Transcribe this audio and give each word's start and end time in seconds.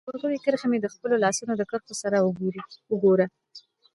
د 0.01 0.03
ورغوي 0.09 0.39
کرښي 0.45 0.67
مي 0.71 0.79
د 0.81 0.87
خپلو 0.93 1.15
لاسونو 1.23 1.53
د 1.57 1.63
کرښو 1.71 1.93
سره 2.03 2.17
وګوره 2.91 3.25